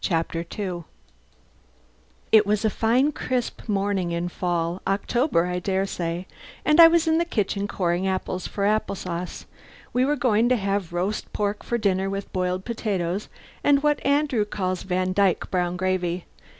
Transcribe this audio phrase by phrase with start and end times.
[0.03, 0.85] CHAPTER TWO
[2.31, 6.25] It was a fine, crisp morning in fall October I dare say
[6.65, 9.45] and I was in the kitchen coring apples for apple sauce.
[9.93, 13.29] We were going to have roast pork for dinner with boiled potatoes
[13.63, 16.25] and what Andrew calls Vandyke brown gravy.